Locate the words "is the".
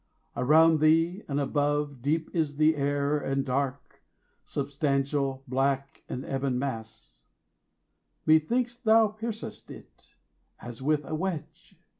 2.33-2.75